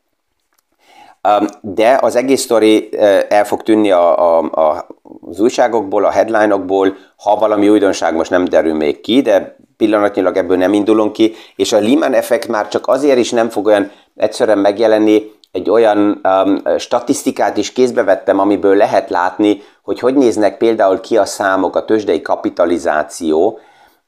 De 1.61 1.99
az 2.01 2.17
egész 2.17 2.41
sztori 2.41 2.89
el 3.29 3.45
fog 3.45 3.63
tűnni 3.63 3.91
a, 3.91 4.39
a, 4.39 4.51
a, 4.53 4.87
az 5.29 5.41
újságokból, 5.41 6.05
a 6.05 6.11
headline-okból, 6.11 6.97
ha 7.17 7.37
valami 7.37 7.69
újdonság 7.69 8.15
most 8.15 8.31
nem 8.31 8.45
derül 8.45 8.75
még 8.75 9.01
ki, 9.01 9.21
de 9.21 9.57
pillanatnyilag 9.83 10.37
ebből 10.37 10.57
nem 10.57 10.73
indulunk 10.73 11.13
ki, 11.13 11.35
és 11.57 11.73
a 11.73 11.81
Lehman 11.81 12.15
effekt 12.15 12.49
már 12.49 12.69
csak 12.69 12.89
azért 12.89 13.19
is 13.19 13.31
nem 13.31 13.49
fog 13.49 13.67
olyan 13.67 13.91
egyszerűen 14.17 14.59
megjelenni, 14.59 15.31
egy 15.53 15.71
olyan 15.71 16.21
um, 16.23 16.79
statisztikát 16.79 17.57
is 17.57 17.73
kézbe 17.73 18.03
vettem, 18.03 18.39
amiből 18.39 18.77
lehet 18.77 19.11
látni, 19.11 19.63
hogy 19.83 19.99
hogy 19.99 20.15
néznek 20.15 20.57
például 20.57 21.01
ki 21.01 21.17
a 21.17 21.25
számok, 21.25 21.77
a 21.77 21.85
tőzsdei 21.85 22.23
kapitalizáció, 22.23 23.59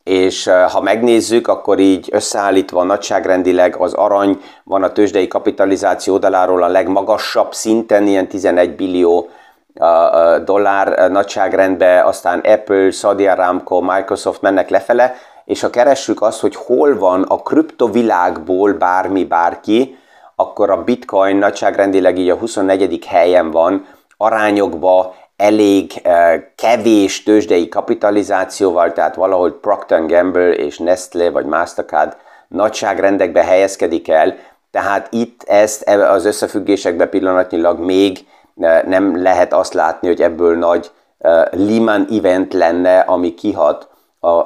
és 0.02 0.46
uh, 0.46 0.70
ha 0.70 0.80
megnézzük, 0.80 1.48
akkor 1.48 1.78
így 1.78 2.08
összeállítva 2.12 2.82
nagyságrendileg 2.82 3.76
az 3.76 3.92
arany 3.92 4.40
van 4.64 4.82
a 4.82 4.92
tőzsdei 4.92 5.28
kapitalizáció 5.28 6.12
oldaláról 6.12 6.62
a 6.62 6.68
legmagasabb 6.68 7.54
szinten, 7.54 8.06
ilyen 8.06 8.28
11 8.28 8.76
billió 8.76 9.28
uh, 9.74 9.86
uh, 9.86 10.44
dollár 10.44 11.10
nagyságrendbe, 11.10 12.04
aztán 12.04 12.38
Apple, 12.38 12.90
Saudi 12.90 13.26
Aramco, 13.26 13.80
Microsoft 13.80 14.40
mennek 14.40 14.68
lefele, 14.68 15.14
és 15.44 15.60
ha 15.60 15.70
keressük 15.70 16.22
azt, 16.22 16.40
hogy 16.40 16.56
hol 16.56 16.98
van 16.98 17.22
a 17.22 17.36
kriptovilágból 17.36 18.72
bármi, 18.72 19.24
bárki, 19.24 19.98
akkor 20.36 20.70
a 20.70 20.84
bitcoin 20.84 21.36
nagyságrendileg 21.36 22.18
így 22.18 22.30
a 22.30 22.36
24. 22.36 23.06
helyen 23.06 23.50
van, 23.50 23.86
arányokba 24.16 25.14
elég 25.36 25.92
uh, 26.04 26.12
kevés 26.56 27.22
tőzsdei 27.22 27.68
kapitalizációval, 27.68 28.92
tehát 28.92 29.14
valahol 29.14 29.58
Procter 29.60 30.06
Gamble 30.06 30.52
és 30.52 30.78
Nestlé 30.78 31.28
vagy 31.28 31.44
Mastercard 31.44 32.16
nagyságrendekbe 32.48 33.44
helyezkedik 33.44 34.08
el, 34.08 34.36
tehát 34.70 35.08
itt 35.10 35.42
ezt 35.46 35.88
az 35.88 36.24
összefüggésekbe 36.24 37.06
pillanatnyilag 37.06 37.78
még 37.78 38.26
nem 38.86 39.22
lehet 39.22 39.52
azt 39.52 39.74
látni, 39.74 40.08
hogy 40.08 40.22
ebből 40.22 40.56
nagy 40.56 40.90
Lehman 41.50 42.06
event 42.10 42.52
lenne, 42.52 42.98
ami 42.98 43.34
kihat 43.34 43.88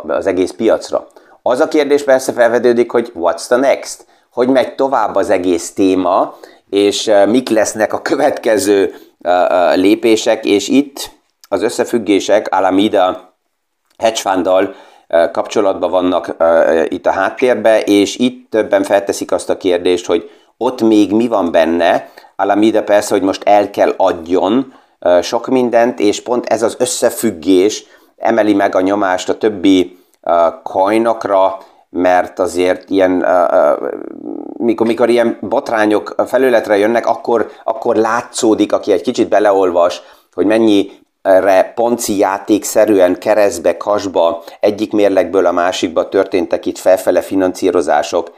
az 0.07 0.27
egész 0.27 0.51
piacra. 0.51 1.07
Az 1.43 1.61
a 1.61 1.69
kérdés 1.69 2.05
persze 2.05 2.33
felvedődik, 2.33 2.91
hogy 2.91 3.13
what's 3.15 3.47
the 3.47 3.57
next? 3.57 4.07
Hogy 4.33 4.49
megy 4.49 4.75
tovább 4.75 5.15
az 5.15 5.31
egész 5.31 5.73
téma, 5.73 6.37
és 6.71 7.11
mik 7.27 7.49
lesznek 7.49 7.93
a 7.93 8.03
következő 8.03 8.95
lépések, 9.75 10.45
és 10.45 10.69
itt 10.69 11.11
az 11.49 11.63
összefüggések 11.63 12.49
Alameda 12.55 13.35
hedge 13.99 14.21
funddal 14.21 14.75
kapcsolatban 15.33 15.91
vannak 15.91 16.37
itt 16.89 17.07
a 17.07 17.11
háttérbe, 17.11 17.81
és 17.81 18.17
itt 18.17 18.51
többen 18.51 18.83
felteszik 18.83 19.33
azt 19.33 19.51
a 19.51 19.57
kérdést, 19.57 20.07
hogy 20.07 20.31
ott 20.57 20.83
még 20.83 21.13
mi 21.13 21.29
van 21.29 21.51
benne. 21.51 22.09
Alameda 22.37 22.83
persze, 22.83 23.15
hogy 23.15 23.23
most 23.23 23.43
el 23.45 23.71
kell 23.71 23.95
adjon 23.97 24.75
sok 25.23 25.47
mindent, 25.47 26.01
és 26.01 26.23
pont 26.23 26.47
ez 26.47 26.63
az 26.63 26.77
összefüggés 26.79 27.85
emeli 28.19 28.55
meg 28.55 28.75
a 28.75 28.81
nyomást 28.81 29.29
a 29.29 29.39
többi 29.39 29.99
coinokra, 30.63 31.59
mert 31.91 32.39
azért 32.39 32.91
ilyen, 32.91 33.27
mikor, 34.57 34.87
mikor 34.87 35.09
ilyen 35.09 35.39
botrányok 35.41 36.15
felületre 36.27 36.77
jönnek, 36.77 37.07
akkor, 37.07 37.51
akkor 37.65 37.97
látszódik, 37.97 38.73
aki 38.73 38.93
egy 38.93 39.03
kicsit 39.03 39.29
beleolvas, 39.29 40.03
hogy 40.35 40.47
mennyi 40.47 40.91
re 41.23 41.73
ponci 41.75 42.17
játékszerűen 42.17 43.19
keresztbe, 43.19 43.77
kasba, 43.77 44.43
egyik 44.61 44.93
mérlegből 44.93 45.47
a 45.47 45.53
másikba 45.53 46.09
történtek 46.09 46.67
itt 46.67 46.79
felfele 46.79 47.21
finanszírozások, 47.21 48.31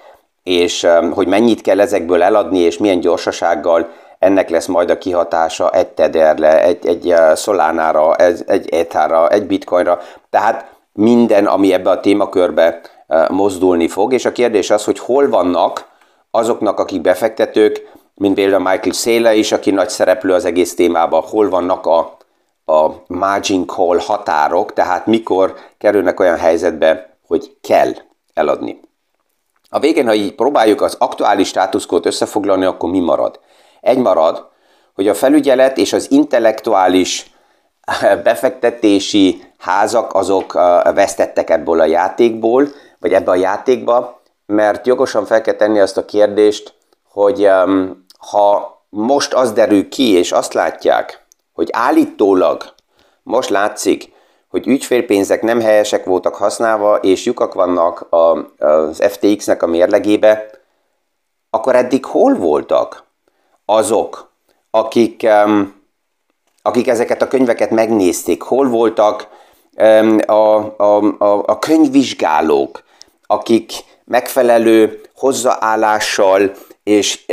és 0.43 0.87
hogy 1.11 1.27
mennyit 1.27 1.61
kell 1.61 1.81
ezekből 1.81 2.23
eladni, 2.23 2.59
és 2.59 2.79
milyen 2.79 3.01
gyorsasággal, 3.01 3.89
ennek 4.21 4.51
lesz 4.51 4.67
majd 4.67 4.91
a 4.91 4.99
kihatása 4.99 5.71
egy 5.71 5.89
Tederre, 5.89 6.63
egy, 6.63 6.87
egy 6.87 7.15
Solánára, 7.37 8.17
egy, 8.17 8.43
egy 8.47 8.87
egy 9.29 9.47
Bitcoinra, 9.47 10.01
tehát 10.31 10.71
minden, 10.93 11.47
ami 11.47 11.73
ebbe 11.73 11.91
a 11.91 12.01
témakörbe 12.01 12.81
mozdulni 13.29 13.89
fog, 13.89 14.13
és 14.13 14.25
a 14.25 14.33
kérdés 14.33 14.71
az, 14.71 14.85
hogy 14.85 14.99
hol 14.99 15.29
vannak 15.29 15.89
azoknak, 16.31 16.79
akik 16.79 17.01
befektetők, 17.01 17.89
mint 18.15 18.35
például 18.35 18.63
Michael 18.63 18.93
Saylor 18.93 19.33
is, 19.33 19.53
aki 19.53 19.71
nagy 19.71 19.89
szereplő 19.89 20.33
az 20.33 20.45
egész 20.45 20.75
témában, 20.75 21.23
hol 21.23 21.49
vannak 21.49 21.87
a, 21.87 22.17
a 22.65 22.91
margin 23.07 23.67
call 23.67 23.99
határok, 23.99 24.73
tehát 24.73 25.07
mikor 25.07 25.55
kerülnek 25.79 26.21
olyan 26.21 26.37
helyzetbe, 26.37 27.17
hogy 27.27 27.57
kell 27.61 27.93
eladni. 28.35 28.81
A 29.69 29.79
végén, 29.79 30.07
ha 30.07 30.15
így 30.15 30.35
próbáljuk 30.35 30.81
az 30.81 30.97
aktuális 30.99 31.49
státuszkót 31.49 32.07
összefoglalni, 32.07 32.65
akkor 32.65 32.91
mi 32.91 33.01
marad? 33.01 33.41
Egy 33.81 33.99
marad, 33.99 34.49
hogy 34.95 35.09
a 35.09 35.15
felügyelet 35.15 35.79
és 35.79 35.93
az 35.93 36.11
intellektuális 36.11 37.31
befektetési 38.25 39.43
házak 39.59 40.15
azok 40.15 40.53
vesztettek 40.95 41.51
ebből 41.51 41.81
a 41.81 41.85
játékból, 41.85 42.69
vagy 42.99 43.13
ebbe 43.13 43.31
a 43.31 43.35
játékba, 43.35 44.21
mert 44.47 44.87
jogosan 44.87 45.25
fel 45.25 45.41
kell 45.41 45.55
tenni 45.55 45.81
azt 45.81 45.97
a 45.97 46.05
kérdést, 46.05 46.75
hogy 47.09 47.51
ha 48.19 48.79
most 48.89 49.35
az 49.35 49.53
derül 49.53 49.89
ki, 49.89 50.13
és 50.13 50.33
azt 50.33 50.53
látják, 50.53 51.27
hogy 51.53 51.69
állítólag 51.73 52.75
most 53.23 53.49
látszik, 53.49 54.13
hogy 54.49 54.67
ügyfélpénzek 54.67 55.43
nem 55.43 55.61
helyesek 55.61 56.05
voltak 56.05 56.35
használva, 56.35 56.97
és 56.97 57.25
lyukak 57.25 57.55
vannak 57.55 58.07
az 58.59 59.03
FTX-nek 59.09 59.63
a 59.63 59.67
mérlegébe, 59.67 60.51
akkor 61.51 61.75
eddig 61.75 62.05
hol 62.05 62.35
voltak 62.35 63.05
azok, 63.71 64.31
akik 64.71 65.27
akik 66.63 66.89
ezeket 66.89 67.23
a 67.23 67.29
könyveket 67.29 67.71
megnézték, 67.71 68.43
hol 68.43 68.69
voltak 68.69 69.29
a, 70.27 70.33
a, 70.33 70.97
a, 71.19 71.43
a 71.47 71.59
könyvvizsgálók, 71.59 72.83
akik 73.27 73.73
megfelelő 74.05 75.01
hozzáállással 75.15 76.51
és 76.83 77.27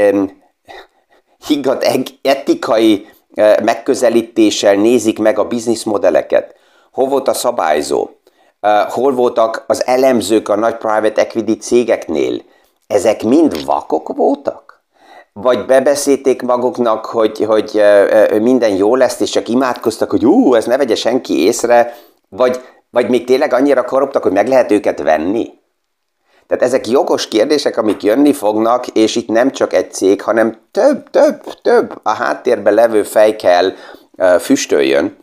higgadt 1.45 2.07
etikai 2.21 3.07
e, 3.33 3.59
megközelítéssel 3.63 4.75
nézik 4.75 5.19
meg 5.19 5.39
a 5.39 5.47
bizniszmodelleket. 5.47 6.55
Hol 6.91 7.07
volt 7.07 7.27
a 7.27 7.33
szabályzó? 7.33 8.09
E, 8.59 8.81
hol 8.81 9.13
voltak 9.13 9.63
az 9.67 9.85
elemzők 9.85 10.49
a 10.49 10.55
nagy 10.55 10.75
private 10.77 11.21
equity 11.21 11.59
cégeknél? 11.59 12.41
Ezek 12.87 13.23
mind 13.23 13.65
vakok 13.65 14.15
voltak? 14.15 14.66
Vagy 15.41 15.65
bebeszélték 15.65 16.41
maguknak, 16.41 17.05
hogy, 17.05 17.43
hogy 17.43 17.77
e, 17.77 18.39
minden 18.39 18.75
jó 18.75 18.95
lesz, 18.95 19.19
és 19.19 19.29
csak 19.29 19.47
imádkoztak, 19.47 20.09
hogy 20.09 20.25
ú, 20.25 20.53
ez 20.53 20.65
ne 20.65 20.77
vegye 20.77 20.95
senki 20.95 21.45
észre, 21.45 21.95
vagy, 22.29 22.61
vagy 22.89 23.09
még 23.09 23.25
tényleg 23.25 23.53
annyira 23.53 23.83
korruptak, 23.83 24.23
hogy 24.23 24.31
meg 24.31 24.47
lehet 24.47 24.71
őket 24.71 25.01
venni? 25.01 25.53
Tehát 26.47 26.63
ezek 26.63 26.87
jogos 26.87 27.27
kérdések, 27.27 27.77
amik 27.77 28.03
jönni 28.03 28.33
fognak, 28.33 28.87
és 28.87 29.15
itt 29.15 29.27
nem 29.27 29.51
csak 29.51 29.73
egy 29.73 29.91
cég, 29.91 30.21
hanem 30.21 30.59
több, 30.71 31.09
több, 31.09 31.43
több 31.61 31.99
a 32.03 32.11
háttérben 32.11 32.73
levő 32.73 33.03
fej 33.03 33.35
kell 33.35 33.71
füstöljön. 34.39 35.17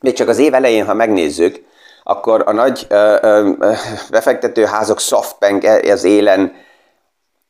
Még 0.00 0.12
csak 0.12 0.28
az 0.28 0.38
év 0.38 0.54
elején, 0.54 0.86
ha 0.86 0.94
megnézzük, 0.94 1.64
akkor 2.02 2.42
a 2.46 2.52
nagy 2.52 2.86
uh, 2.90 2.98
uh, 3.22 3.76
befektetőházak 4.10 5.00
Softbank 5.00 5.64
az 5.90 6.04
élen 6.04 6.52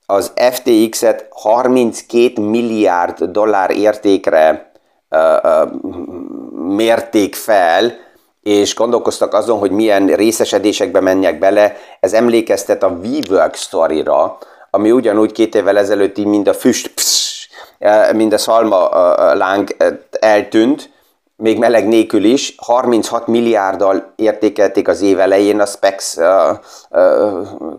az 0.06 0.32
FTX-et 0.50 1.26
32 1.30 2.42
milliárd 2.42 3.24
dollár 3.24 3.70
értékre 3.70 4.72
uh, 5.10 5.20
uh, 5.42 5.70
mérték 6.52 7.34
fel, 7.34 7.92
és 8.42 8.74
gondolkoztak 8.74 9.34
azon, 9.34 9.58
hogy 9.58 9.70
milyen 9.70 10.06
részesedésekbe 10.06 11.00
menjek 11.00 11.38
bele. 11.38 11.76
Ez 12.00 12.12
emlékeztet 12.12 12.82
a 12.82 12.98
WeWork 13.02 13.54
sztorira, 13.54 14.38
ami 14.70 14.90
ugyanúgy 14.90 15.32
két 15.32 15.54
évvel 15.54 15.78
ezelőtt 15.78 16.18
így 16.18 16.26
mind 16.26 16.48
a 16.48 16.54
füst, 16.54 16.94
psz, 16.94 17.48
mind 18.12 18.32
a 18.32 18.38
szalma 18.38 18.88
láng 19.34 19.76
eltűnt, 20.20 20.90
még 21.36 21.58
meleg 21.58 21.88
nélkül 21.88 22.24
is, 22.24 22.54
36 22.56 23.26
milliárddal 23.26 24.12
értékelték 24.16 24.88
az 24.88 25.00
év 25.00 25.18
elején 25.18 25.60
a 25.60 25.66
Specs 25.66 26.14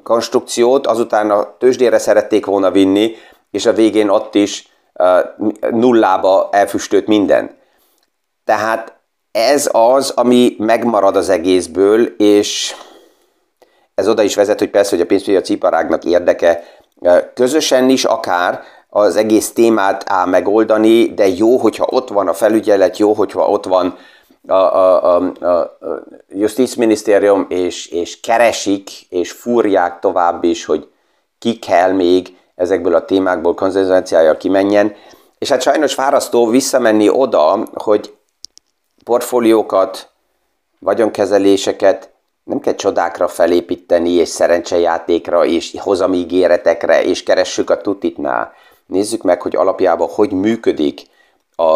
konstrukciót, 0.03 0.87
azután 0.87 1.31
a 1.31 1.57
tőzsdére 1.57 1.97
szerették 1.97 2.45
volna 2.45 2.71
vinni, 2.71 3.15
és 3.51 3.65
a 3.65 3.73
végén 3.73 4.09
ott 4.09 4.35
is 4.35 4.67
nullába 5.71 6.49
elfüstölt 6.51 7.07
minden. 7.07 7.57
Tehát 8.45 8.93
ez 9.31 9.69
az, 9.71 10.09
ami 10.09 10.55
megmarad 10.57 11.15
az 11.15 11.29
egészből, 11.29 12.05
és 12.17 12.75
ez 13.95 14.07
oda 14.07 14.23
is 14.23 14.35
vezet, 14.35 14.59
hogy 14.59 14.69
persze, 14.69 14.89
hogy 14.89 15.01
a 15.01 15.05
pénzpiaci 15.05 15.53
iparágnak 15.53 16.03
érdeke 16.03 16.63
közösen 17.33 17.89
is 17.89 18.03
akár 18.03 18.63
az 18.97 19.15
egész 19.15 19.53
témát 19.53 20.03
á 20.09 20.25
megoldani, 20.25 21.13
de 21.13 21.27
jó, 21.27 21.57
hogyha 21.57 21.87
ott 21.89 22.09
van 22.09 22.27
a 22.27 22.33
felügyelet, 22.33 22.97
jó, 22.97 23.13
hogyha 23.13 23.47
ott 23.47 23.65
van 23.65 23.97
a, 24.47 24.53
a, 24.53 25.15
a, 25.15 25.47
a 25.47 25.77
Justizminisztérium, 26.29 27.45
és, 27.49 27.87
és 27.87 28.19
keresik, 28.19 28.89
és 29.09 29.31
fúrják 29.31 29.99
tovább 29.99 30.43
is, 30.43 30.65
hogy 30.65 30.89
ki 31.39 31.59
kell 31.59 31.91
még 31.91 32.37
ezekből 32.55 32.95
a 32.95 33.05
témákból 33.05 33.53
konzenzuációja 33.53 34.37
kimenjen. 34.37 34.95
És 35.37 35.49
hát 35.49 35.61
sajnos 35.61 35.93
fárasztó 35.93 36.47
visszamenni 36.47 37.09
oda, 37.09 37.67
hogy 37.73 38.13
portfóliókat, 39.03 40.09
vagyonkezeléseket 40.79 42.09
nem 42.43 42.59
kell 42.59 42.75
csodákra 42.75 43.27
felépíteni, 43.27 44.11
és 44.11 44.29
szerencsejátékra, 44.29 45.45
és 45.45 45.75
hozamígéretekre, 45.79 47.03
és 47.03 47.23
keressük 47.23 47.69
a 47.69 47.81
tutitnál. 47.81 48.53
Nézzük 48.87 49.21
meg, 49.21 49.41
hogy 49.41 49.55
alapjában 49.55 50.07
hogy 50.07 50.31
működik 50.31 51.01
a, 51.55 51.71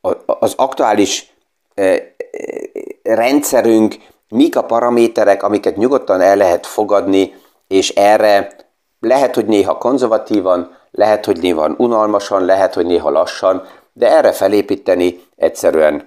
a, 0.00 0.10
az 0.26 0.54
aktuális 0.56 1.32
e, 1.74 1.82
e, 1.82 2.14
rendszerünk, 3.02 3.96
mik 4.28 4.56
a 4.56 4.64
paraméterek, 4.64 5.42
amiket 5.42 5.76
nyugodtan 5.76 6.20
el 6.20 6.36
lehet 6.36 6.66
fogadni, 6.66 7.34
és 7.68 7.88
erre 7.88 8.56
lehet, 9.00 9.34
hogy 9.34 9.46
néha 9.46 9.78
konzervatívan, 9.78 10.76
lehet, 10.90 11.24
hogy 11.24 11.40
néha 11.40 11.74
unalmasan, 11.76 12.44
lehet, 12.44 12.74
hogy 12.74 12.86
néha 12.86 13.10
lassan, 13.10 13.62
de 13.92 14.16
erre 14.16 14.32
felépíteni 14.32 15.20
egyszerűen 15.36 16.06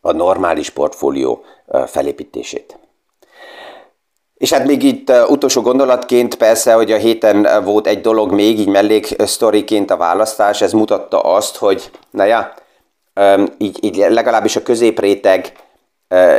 a 0.00 0.12
normális 0.12 0.70
portfólió 0.70 1.44
felépítését. 1.86 2.78
És 4.34 4.52
hát 4.52 4.66
még 4.66 4.82
itt 4.82 5.12
utolsó 5.28 5.60
gondolatként 5.60 6.34
persze, 6.34 6.72
hogy 6.72 6.92
a 6.92 6.96
héten 6.96 7.64
volt 7.64 7.86
egy 7.86 8.00
dolog 8.00 8.32
még, 8.32 8.58
így 8.58 8.68
mellék 8.68 9.14
sztoriként 9.18 9.90
a 9.90 9.96
választás, 9.96 10.60
ez 10.60 10.72
mutatta 10.72 11.20
azt, 11.20 11.56
hogy 11.56 11.90
na 12.10 12.24
ja, 12.24 12.54
így, 13.58 13.84
így 13.84 13.96
legalábbis 13.96 14.56
a 14.56 14.62
középréteg 14.62 15.52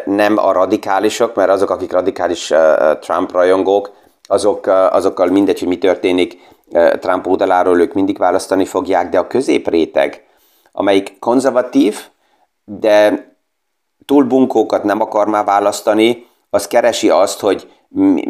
nem 0.06 0.38
a 0.38 0.52
radikálisok, 0.52 1.36
mert 1.36 1.50
azok, 1.50 1.70
akik 1.70 1.92
radikális 1.92 2.54
Trump 3.00 3.32
rajongók, 3.32 3.92
azok, 4.24 4.68
azokkal 4.68 5.28
mindegy, 5.28 5.60
hogy 5.60 5.68
mi 5.68 5.78
történik 5.78 6.38
Trump 7.00 7.28
oldaláról, 7.28 7.82
ők 7.82 7.94
mindig 7.94 8.18
választani 8.18 8.66
fogják, 8.66 9.10
de 9.10 9.20
a 9.20 9.28
középréteg, 9.28 10.26
amelyik 10.72 11.20
konzervatív, 11.20 12.00
de 12.66 13.28
túl 14.06 14.24
bunkókat 14.24 14.84
nem 14.84 15.02
akar 15.02 15.28
már 15.28 15.46
választani, 15.46 16.28
az 16.50 16.68
keresi 16.68 17.10
azt, 17.10 17.40
hogy 17.40 17.74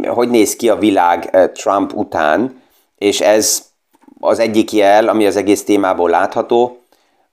hogy 0.07 0.29
néz 0.29 0.55
ki 0.55 0.69
a 0.69 0.75
világ 0.75 1.29
eh, 1.31 1.47
Trump 1.47 1.93
után, 1.93 2.61
és 2.97 3.21
ez 3.21 3.65
az 4.19 4.39
egyik 4.39 4.71
jel, 4.71 5.07
ami 5.07 5.25
az 5.25 5.35
egész 5.35 5.63
témából 5.63 6.09
látható. 6.09 6.79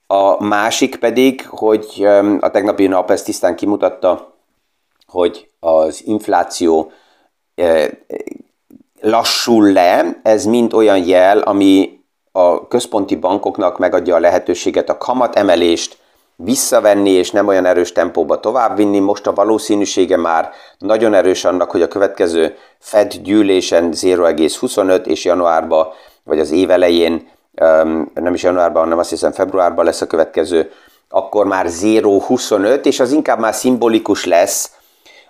A 0.07 0.45
másik 0.45 0.97
pedig, 0.97 1.47
hogy 1.49 2.07
a 2.41 2.51
tegnapi 2.51 2.87
nap 2.87 3.11
ezt 3.11 3.25
tisztán 3.25 3.57
kimutatta, 3.57 4.35
hogy 5.07 5.51
az 5.61 6.03
infláció 6.07 6.93
eh, 7.55 7.89
lassul 9.01 9.73
le, 9.73 10.21
ez 10.23 10.45
mind 10.45 10.73
olyan 10.73 11.05
jel, 11.05 11.39
ami 11.39 12.01
a 12.33 12.69
központi 12.69 13.17
bankoknak 13.17 13.79
megadja 13.79 14.15
a 14.15 14.19
lehetőséget 14.19 14.89
a 14.89 14.99
kamat 14.99 15.37
emelést 15.37 15.99
visszavenni 16.45 17.11
és 17.11 17.31
nem 17.31 17.47
olyan 17.47 17.65
erős 17.65 17.93
tempóba 17.93 18.41
továbbvinni. 18.41 18.99
Most 18.99 19.27
a 19.27 19.33
valószínűsége 19.33 20.17
már 20.17 20.51
nagyon 20.79 21.15
erős 21.15 21.45
annak, 21.45 21.71
hogy 21.71 21.83
a 21.83 21.89
következő 21.89 22.57
Fed 22.79 23.15
gyűlésen 23.15 23.89
0,25 23.93 25.07
és 25.07 25.25
januárban, 25.25 25.87
vagy 26.25 26.39
az 26.39 26.51
év 26.51 26.71
elején, 26.71 27.29
nem 28.15 28.35
is 28.35 28.43
januárban, 28.43 28.83
hanem 28.83 28.99
azt 28.99 29.11
hiszem 29.11 29.33
februárban 29.33 29.85
lesz 29.85 30.01
a 30.01 30.07
következő, 30.07 30.71
akkor 31.09 31.47
már 31.47 31.67
0,25, 31.67 32.85
és 32.85 33.01
az 33.01 33.13
inkább 33.13 33.39
már 33.39 33.55
szimbolikus 33.55 34.25
lesz, 34.25 34.71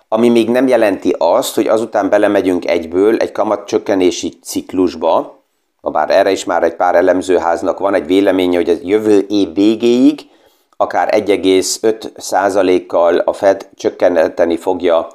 ami 0.07 0.29
még 0.29 0.49
nem 0.49 0.67
jelenti 0.67 1.15
azt, 1.17 1.55
hogy 1.55 1.67
azután 1.67 2.09
belemegyünk 2.09 2.65
egyből 2.67 3.17
egy 3.17 3.31
kamatcsökkenési 3.31 4.39
ciklusba, 4.43 5.41
bár 5.81 6.09
erre 6.09 6.31
is 6.31 6.43
már 6.43 6.63
egy 6.63 6.75
pár 6.75 6.95
elemzőháznak 6.95 7.79
van 7.79 7.93
egy 7.93 8.05
véleménye, 8.05 8.57
hogy 8.57 8.69
ez 8.69 8.79
jövő 8.81 9.25
év 9.29 9.53
végéig 9.53 10.19
akár 10.83 11.23
1,5%-kal 11.25 13.17
a 13.17 13.33
Fed 13.33 13.69
csökkenteni 13.75 14.57
fogja 14.57 15.07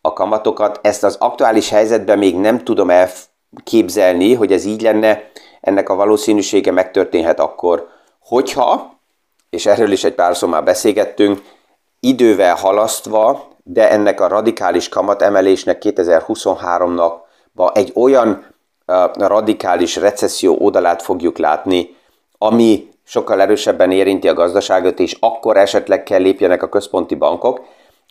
a 0.00 0.12
kamatokat. 0.12 0.78
Ezt 0.82 1.04
az 1.04 1.16
aktuális 1.20 1.68
helyzetben 1.68 2.18
még 2.18 2.36
nem 2.36 2.64
tudom 2.64 2.90
elképzelni, 2.90 4.34
hogy 4.34 4.52
ez 4.52 4.64
így 4.64 4.82
lenne. 4.82 5.30
Ennek 5.60 5.88
a 5.88 5.94
valószínűsége 5.94 6.70
megtörténhet 6.70 7.40
akkor, 7.40 7.88
hogyha, 8.22 8.98
és 9.50 9.66
erről 9.66 9.92
is 9.92 10.04
egy 10.04 10.14
pár 10.14 10.36
szó 10.36 10.46
már 10.46 10.64
beszélgettünk, 10.64 11.42
idővel 12.00 12.54
halasztva, 12.54 13.48
de 13.64 13.90
ennek 13.90 14.20
a 14.20 14.28
radikális 14.28 14.88
kamatemelésnek 14.88 15.82
2023-nak 15.84 17.12
egy 17.72 17.92
olyan 17.94 18.46
radikális 19.14 19.96
recesszió 19.96 20.56
oldalát 20.58 21.02
fogjuk 21.02 21.38
látni, 21.38 21.96
ami 22.38 22.91
sokkal 23.04 23.40
erősebben 23.40 23.90
érinti 23.90 24.28
a 24.28 24.34
gazdaságot, 24.34 24.98
és 24.98 25.16
akkor 25.20 25.56
esetleg 25.56 26.02
kell 26.02 26.20
lépjenek 26.20 26.62
a 26.62 26.68
központi 26.68 27.14
bankok, 27.14 27.60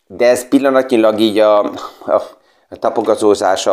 de 0.06 0.28
ez 0.28 0.48
pillanatnyilag 0.48 1.18
így 1.18 1.38
a, 1.38 1.58
a, 2.06 2.22
a 2.68 2.76
tapogazózás 2.78 3.68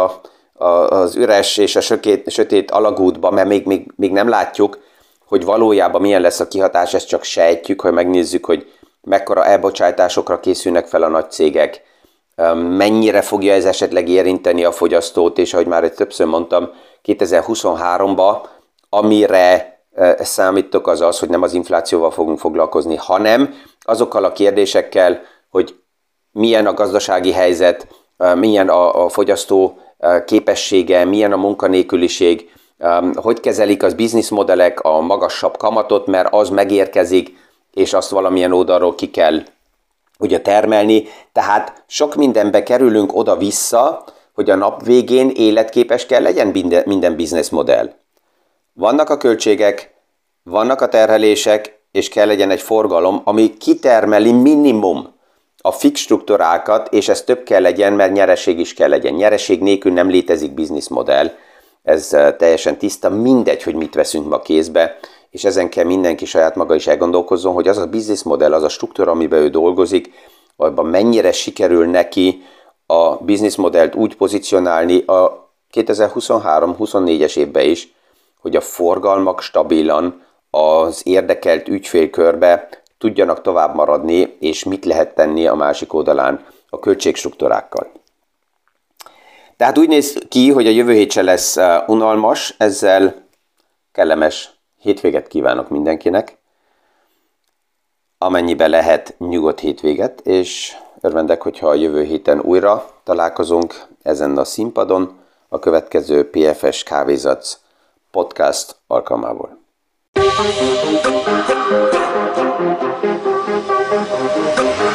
az 0.53 1.15
üres 1.15 1.57
és 1.57 1.75
a 1.75 1.81
sötét, 1.81 2.31
sötét 2.31 2.71
alagútban, 2.71 3.33
mert 3.33 3.47
még, 3.47 3.65
még, 3.65 3.91
még 3.95 4.11
nem 4.11 4.29
látjuk, 4.29 4.79
hogy 5.25 5.45
valójában 5.45 6.01
milyen 6.01 6.21
lesz 6.21 6.39
a 6.39 6.47
kihatás, 6.47 6.93
ezt 6.93 7.07
csak 7.07 7.23
sejtjük, 7.23 7.81
hogy 7.81 7.93
megnézzük, 7.93 8.45
hogy 8.45 8.71
mekkora 9.01 9.45
elbocsátásokra 9.45 10.39
készülnek 10.39 10.87
fel 10.87 11.03
a 11.03 11.07
nagy 11.07 11.31
cégek, 11.31 11.81
mennyire 12.55 13.21
fogja 13.21 13.53
ez 13.53 13.65
esetleg 13.65 14.09
érinteni 14.09 14.63
a 14.63 14.71
fogyasztót, 14.71 15.37
és 15.37 15.53
ahogy 15.53 15.67
már 15.67 15.83
egy 15.83 15.93
többször 15.93 16.27
mondtam, 16.27 16.69
2023-ban, 17.05 18.37
amire 18.89 19.78
számítok, 20.19 20.87
az 20.87 21.01
az, 21.01 21.19
hogy 21.19 21.29
nem 21.29 21.41
az 21.41 21.53
inflációval 21.53 22.11
fogunk 22.11 22.39
foglalkozni, 22.39 22.95
hanem 22.95 23.53
azokkal 23.81 24.23
a 24.23 24.31
kérdésekkel, 24.31 25.21
hogy 25.49 25.75
milyen 26.31 26.65
a 26.65 26.73
gazdasági 26.73 27.31
helyzet, 27.31 27.87
milyen 28.35 28.69
a, 28.69 29.03
a 29.03 29.09
fogyasztó 29.09 29.77
képessége, 30.25 31.05
milyen 31.05 31.31
a 31.31 31.37
munkanélküliség, 31.37 32.51
hogy 33.13 33.39
kezelik 33.39 33.83
az 33.83 33.93
bizniszmodellek 33.93 34.79
a 34.81 34.99
magasabb 34.99 35.57
kamatot, 35.57 36.05
mert 36.05 36.33
az 36.33 36.49
megérkezik, 36.49 37.37
és 37.73 37.93
azt 37.93 38.09
valamilyen 38.09 38.51
oldalról 38.51 38.95
ki 38.95 39.09
kell 39.09 39.41
ugye 40.19 40.41
termelni. 40.41 41.07
Tehát 41.31 41.83
sok 41.87 42.15
mindenbe 42.15 42.63
kerülünk 42.63 43.15
oda-vissza, 43.15 44.03
hogy 44.33 44.49
a 44.49 44.55
nap 44.55 44.83
végén 44.83 45.29
életképes 45.35 46.05
kell 46.05 46.21
legyen 46.21 46.47
minden, 46.47 46.83
minden 46.85 47.15
bizniszmodell. 47.15 47.93
Vannak 48.79 49.09
a 49.09 49.17
költségek, 49.17 49.93
vannak 50.43 50.81
a 50.81 50.87
terhelések, 50.87 51.79
és 51.91 52.09
kell 52.09 52.27
legyen 52.27 52.49
egy 52.49 52.61
forgalom, 52.61 53.21
ami 53.23 53.57
kitermeli 53.57 54.31
minimum 54.31 55.13
a 55.57 55.71
fix 55.71 55.99
struktúrákat, 55.99 56.93
és 56.93 57.09
ez 57.09 57.21
több 57.23 57.43
kell 57.43 57.61
legyen, 57.61 57.93
mert 57.93 58.13
nyereség 58.13 58.59
is 58.59 58.73
kell 58.73 58.89
legyen. 58.89 59.13
Nyereség 59.13 59.61
nélkül 59.61 59.91
nem 59.91 60.09
létezik 60.09 60.53
bizniszmodell. 60.53 61.31
Ez 61.83 62.07
teljesen 62.37 62.77
tiszta, 62.77 63.09
mindegy, 63.09 63.63
hogy 63.63 63.75
mit 63.75 63.95
veszünk 63.95 64.29
ma 64.29 64.39
kézbe, 64.39 64.99
és 65.29 65.43
ezen 65.43 65.69
kell 65.69 65.85
mindenki 65.85 66.25
saját 66.25 66.55
maga 66.55 66.75
is 66.75 66.87
elgondolkozzon, 66.87 67.53
hogy 67.53 67.67
az 67.67 67.77
a 67.77 67.85
bizniszmodell, 67.85 68.53
az 68.53 68.63
a 68.63 68.69
struktúra, 68.69 69.11
amiben 69.11 69.39
ő 69.39 69.49
dolgozik, 69.49 70.11
abban 70.55 70.85
mennyire 70.85 71.31
sikerül 71.31 71.85
neki 71.85 72.41
a 72.85 73.15
bizniszmodellt 73.15 73.95
úgy 73.95 74.15
pozícionálni 74.15 75.03
a 75.05 75.49
2023-24-es 75.73 77.37
évben 77.37 77.65
is, 77.65 77.97
hogy 78.41 78.55
a 78.55 78.61
forgalmak 78.61 79.41
stabilan 79.41 80.23
az 80.49 81.01
érdekelt 81.05 81.67
ügyfélkörbe 81.67 82.69
tudjanak 82.97 83.41
tovább 83.41 83.75
maradni, 83.75 84.37
és 84.39 84.63
mit 84.63 84.85
lehet 84.85 85.15
tenni 85.15 85.47
a 85.47 85.55
másik 85.55 85.93
oldalán 85.93 86.45
a 86.69 86.79
költségstruktúrákkal. 86.79 87.91
Tehát 89.57 89.77
úgy 89.77 89.87
néz 89.87 90.17
ki, 90.29 90.51
hogy 90.51 90.67
a 90.67 90.69
jövő 90.69 90.93
hét 90.93 91.11
se 91.11 91.21
lesz 91.21 91.55
uh, 91.55 91.89
unalmas, 91.89 92.55
ezzel 92.57 93.27
kellemes 93.91 94.49
hétvéget 94.77 95.27
kívánok 95.27 95.69
mindenkinek, 95.69 96.37
amennyiben 98.17 98.69
lehet 98.69 99.15
nyugodt 99.17 99.59
hétvéget, 99.59 100.19
és 100.19 100.75
örvendek, 101.01 101.41
hogyha 101.41 101.67
a 101.67 101.73
jövő 101.73 102.03
héten 102.03 102.39
újra 102.39 102.89
találkozunk 103.03 103.87
ezen 104.03 104.37
a 104.37 104.43
színpadon 104.43 105.19
a 105.47 105.59
következő 105.59 106.29
PFS 106.29 106.83
Kávézac 106.83 107.59
podcast 108.11 108.75
alkalmából. 108.87 109.57
Thank 113.89 114.79
you. 114.79 114.88